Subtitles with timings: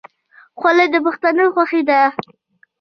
[0.59, 2.01] خولۍ د پښتنو خوښي ده.